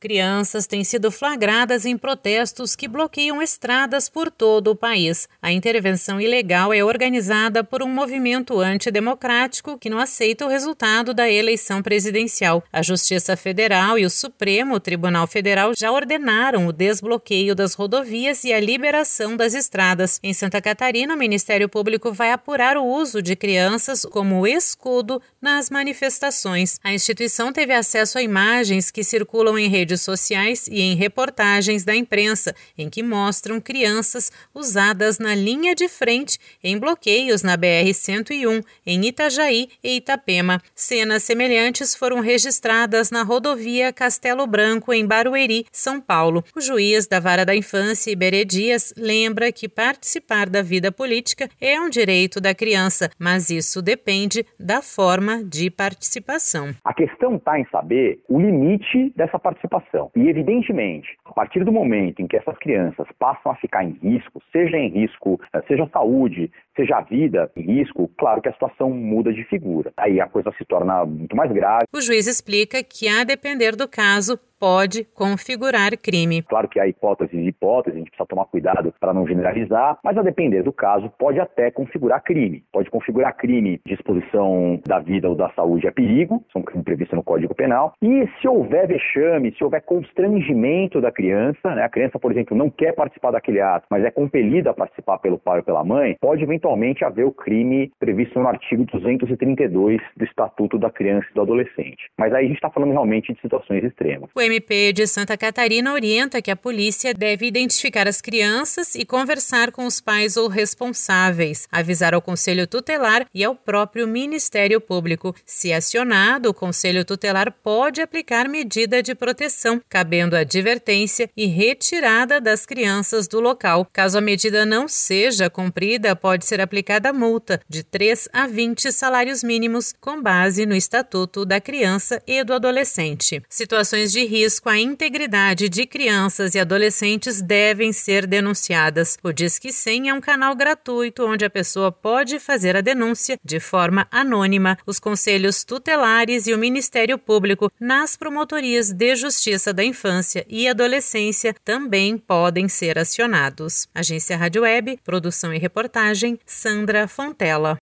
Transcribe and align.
Crianças 0.00 0.68
têm 0.68 0.84
sido 0.84 1.10
flagradas 1.10 1.84
em 1.84 1.98
protestos 1.98 2.76
que 2.76 2.86
bloqueiam 2.86 3.42
estradas 3.42 4.08
por 4.08 4.30
todo 4.30 4.68
o 4.68 4.76
país. 4.76 5.28
A 5.42 5.50
intervenção 5.50 6.20
ilegal 6.20 6.72
é 6.72 6.84
organizada 6.84 7.64
por 7.64 7.82
um 7.82 7.88
movimento 7.88 8.60
antidemocrático 8.60 9.76
que 9.76 9.90
não 9.90 9.98
aceita 9.98 10.46
o 10.46 10.48
resultado 10.48 11.12
da 11.12 11.28
eleição 11.28 11.82
presidencial. 11.82 12.62
A 12.72 12.80
Justiça 12.80 13.36
Federal 13.36 13.98
e 13.98 14.04
o 14.04 14.10
Supremo 14.10 14.78
Tribunal 14.78 15.26
Federal 15.26 15.72
já 15.76 15.90
ordenaram 15.90 16.68
o 16.68 16.72
desbloqueio 16.72 17.56
das 17.56 17.74
rodovias 17.74 18.44
e 18.44 18.52
a 18.52 18.60
liberação 18.60 19.36
das 19.36 19.52
estradas. 19.52 20.20
Em 20.22 20.32
Santa 20.32 20.60
Catarina, 20.62 21.12
o 21.12 21.18
Ministério 21.18 21.68
Público 21.68 22.12
vai 22.12 22.30
apurar 22.30 22.76
o 22.76 22.86
uso 22.86 23.20
de 23.20 23.34
crianças 23.34 24.02
como 24.04 24.46
escudo 24.46 25.20
nas 25.42 25.70
manifestações. 25.70 26.78
A 26.84 26.92
instituição 26.92 27.52
teve 27.52 27.72
acesso 27.72 28.16
a 28.16 28.22
imagens 28.22 28.92
que 28.92 29.02
circulam 29.02 29.58
em 29.58 29.68
redes 29.68 29.87
redes 29.88 30.02
sociais 30.02 30.68
e 30.68 30.82
em 30.82 30.94
reportagens 30.94 31.82
da 31.82 31.96
imprensa, 31.96 32.54
em 32.76 32.90
que 32.90 33.02
mostram 33.02 33.58
crianças 33.58 34.30
usadas 34.54 35.18
na 35.18 35.34
linha 35.34 35.74
de 35.74 35.88
frente 35.88 36.38
em 36.62 36.78
bloqueios 36.78 37.42
na 37.42 37.56
BR-101, 37.56 38.62
em 38.84 39.06
Itajaí 39.06 39.68
e 39.82 39.96
Itapema. 39.96 40.60
Cenas 40.74 41.22
semelhantes 41.22 41.94
foram 41.94 42.20
registradas 42.20 43.10
na 43.10 43.22
rodovia 43.22 43.90
Castelo 43.90 44.46
Branco, 44.46 44.92
em 44.92 45.06
Barueri, 45.06 45.64
São 45.72 46.00
Paulo. 46.00 46.44
O 46.54 46.60
juiz 46.60 47.06
da 47.06 47.18
Vara 47.18 47.46
da 47.46 47.56
Infância, 47.56 48.10
Iberê 48.10 48.44
Dias, 48.44 48.92
lembra 48.94 49.50
que 49.50 49.68
participar 49.68 50.50
da 50.50 50.60
vida 50.60 50.92
política 50.92 51.48
é 51.58 51.80
um 51.80 51.88
direito 51.88 52.40
da 52.40 52.54
criança, 52.54 53.08
mas 53.18 53.48
isso 53.48 53.80
depende 53.80 54.44
da 54.60 54.82
forma 54.82 55.42
de 55.42 55.70
participação. 55.70 56.74
A 56.84 56.92
questão 56.92 57.36
está 57.36 57.58
em 57.58 57.66
saber 57.70 58.20
o 58.28 58.38
limite 58.38 59.12
dessa 59.16 59.38
participação 59.38 59.77
E, 60.16 60.28
evidentemente, 60.28 61.16
a 61.24 61.32
partir 61.32 61.64
do 61.64 61.72
momento 61.72 62.20
em 62.20 62.26
que 62.26 62.36
essas 62.36 62.56
crianças 62.58 63.06
passam 63.18 63.52
a 63.52 63.56
ficar 63.56 63.84
em 63.84 63.98
risco, 64.02 64.42
seja 64.52 64.76
em 64.76 64.88
risco, 64.88 65.40
eh, 65.52 65.62
seja 65.66 65.84
a 65.84 65.88
saúde, 65.88 66.50
seja 66.76 66.98
a 66.98 67.00
vida 67.00 67.50
em 67.56 67.62
risco, 67.62 68.10
claro 68.18 68.40
que 68.40 68.48
a 68.48 68.52
situação 68.52 68.90
muda 68.90 69.32
de 69.32 69.44
figura. 69.44 69.92
Aí 69.96 70.20
a 70.20 70.28
coisa 70.28 70.52
se 70.56 70.64
torna 70.64 71.04
muito 71.04 71.36
mais 71.36 71.50
grave. 71.52 71.84
O 71.94 72.00
juiz 72.00 72.26
explica 72.26 72.82
que, 72.82 73.08
a 73.08 73.24
depender 73.24 73.74
do 73.74 73.88
caso, 73.88 74.38
pode 74.58 75.04
configurar 75.04 75.96
crime. 75.96 76.42
Claro 76.42 76.68
que 76.68 76.80
há 76.80 76.86
hipóteses 76.86 77.34
e 77.34 77.48
hipóteses, 77.48 77.96
a 77.96 77.98
gente 77.98 78.10
precisa 78.10 78.26
tomar 78.26 78.46
cuidado 78.46 78.92
para 78.98 79.14
não 79.14 79.26
generalizar, 79.26 79.98
mas 80.02 80.16
a 80.16 80.22
depender 80.22 80.62
do 80.62 80.72
caso, 80.72 81.10
pode 81.18 81.40
até 81.40 81.70
configurar 81.70 82.22
crime. 82.22 82.64
Pode 82.72 82.90
configurar 82.90 83.36
crime 83.36 83.80
de 83.86 83.94
exposição 83.94 84.80
da 84.86 84.98
vida 84.98 85.28
ou 85.28 85.34
da 85.34 85.50
saúde 85.50 85.86
a 85.86 85.92
perigo, 85.92 86.44
são 86.52 86.62
crimes 86.62 86.84
previstos 86.84 87.16
no 87.16 87.22
Código 87.22 87.54
Penal. 87.54 87.94
E 88.02 88.28
se 88.40 88.48
houver 88.48 88.86
vexame, 88.86 89.52
se 89.52 89.62
houver 89.62 89.82
constrangimento 89.82 91.00
da 91.00 91.12
criança, 91.12 91.74
né, 91.74 91.84
a 91.84 91.88
criança, 91.88 92.18
por 92.18 92.32
exemplo, 92.32 92.56
não 92.56 92.70
quer 92.70 92.94
participar 92.94 93.30
daquele 93.30 93.60
ato, 93.60 93.86
mas 93.90 94.04
é 94.04 94.10
compelida 94.10 94.70
a 94.70 94.74
participar 94.74 95.18
pelo 95.18 95.38
pai 95.38 95.58
ou 95.58 95.64
pela 95.64 95.84
mãe, 95.84 96.16
pode 96.20 96.42
eventualmente 96.42 97.04
haver 97.04 97.24
o 97.24 97.32
crime 97.32 97.92
previsto 97.98 98.38
no 98.38 98.48
artigo 98.48 98.84
232 98.84 100.00
do 100.16 100.24
Estatuto 100.24 100.78
da 100.78 100.90
Criança 100.90 101.26
e 101.30 101.34
do 101.34 101.42
Adolescente. 101.42 102.10
Mas 102.18 102.32
aí 102.32 102.44
a 102.44 102.48
gente 102.48 102.56
está 102.56 102.70
falando 102.70 102.92
realmente 102.92 103.32
de 103.32 103.40
situações 103.40 103.84
extremas. 103.84 104.30
O 104.34 104.40
MP 104.48 104.92
de 104.92 105.06
Santa 105.06 105.36
Catarina 105.36 105.92
orienta 105.92 106.42
que 106.42 106.50
a 106.50 106.56
polícia 106.56 107.14
deve 107.14 107.46
identificar 107.46 108.08
as 108.08 108.20
crianças 108.20 108.94
e 108.94 109.04
conversar 109.04 109.70
com 109.70 109.86
os 109.86 110.00
pais 110.00 110.36
ou 110.36 110.48
responsáveis, 110.48 111.68
avisar 111.70 112.14
ao 112.14 112.22
Conselho 112.22 112.66
Tutelar 112.66 113.26
e 113.32 113.44
ao 113.44 113.54
próprio 113.54 114.08
Ministério 114.08 114.80
Público. 114.80 115.34
Se 115.44 115.72
acionado, 115.72 116.48
o 116.48 116.54
Conselho 116.54 117.04
Tutelar 117.04 117.52
pode 117.62 118.00
aplicar 118.00 118.48
medida 118.48 119.02
de 119.02 119.14
proteção, 119.14 119.80
cabendo 119.88 120.34
advertência 120.34 121.30
e 121.36 121.46
retirada 121.46 122.40
das 122.40 122.64
crianças 122.64 123.28
do 123.28 123.40
local. 123.40 123.86
Caso 123.92 124.18
a 124.18 124.20
medida 124.20 124.64
não 124.64 124.88
seja 124.88 125.50
cumprida, 125.50 126.16
pode 126.16 126.46
ser 126.46 126.60
aplicada 126.60 127.12
multa 127.12 127.60
de 127.68 127.82
3 127.82 128.28
a 128.32 128.46
20 128.46 128.90
salários 128.92 129.42
mínimos 129.42 129.94
com 130.00 130.22
base 130.22 130.64
no 130.64 130.74
Estatuto 130.74 131.44
da 131.44 131.60
Criança 131.60 132.22
e 132.26 132.42
do 132.42 132.54
Adolescente. 132.54 133.42
Situações 133.48 134.10
de 134.12 134.24
risco 134.38 134.68
à 134.68 134.78
integridade 134.78 135.68
de 135.68 135.84
crianças 135.84 136.54
e 136.54 136.60
adolescentes 136.60 137.42
devem 137.42 137.92
ser 137.92 138.24
denunciadas. 138.24 139.18
O 139.22 139.32
Disque 139.32 139.72
100 139.72 140.10
é 140.10 140.14
um 140.14 140.20
canal 140.20 140.54
gratuito 140.54 141.26
onde 141.26 141.44
a 141.44 141.50
pessoa 141.50 141.90
pode 141.90 142.38
fazer 142.38 142.76
a 142.76 142.80
denúncia 142.80 143.36
de 143.44 143.58
forma 143.58 144.06
anônima. 144.12 144.78
Os 144.86 145.00
conselhos 145.00 145.64
tutelares 145.64 146.46
e 146.46 146.54
o 146.54 146.58
Ministério 146.58 147.18
Público 147.18 147.70
nas 147.80 148.16
promotorias 148.16 148.92
de 148.92 149.16
justiça 149.16 149.72
da 149.72 149.82
infância 149.82 150.46
e 150.48 150.68
adolescência 150.68 151.52
também 151.64 152.16
podem 152.16 152.68
ser 152.68 152.96
acionados. 152.96 153.88
Agência 153.92 154.36
Rádio 154.36 154.62
Web, 154.62 155.00
produção 155.02 155.52
e 155.52 155.58
reportagem 155.58 156.38
Sandra 156.46 157.08
Fontela. 157.08 157.76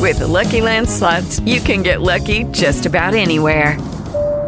With 0.00 0.18
the 0.18 0.26
Lucky 0.26 0.60
Land 0.60 0.88
slots, 0.88 1.38
you 1.40 1.60
can 1.60 1.84
get 1.84 2.00
lucky 2.00 2.42
just 2.50 2.86
about 2.86 3.14
anywhere. 3.14 3.78